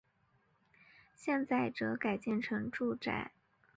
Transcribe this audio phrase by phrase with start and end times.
[1.13, 3.31] 现在则改建成住宅。